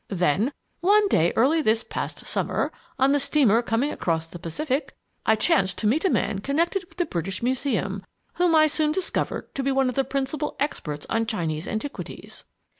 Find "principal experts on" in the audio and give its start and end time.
10.03-11.27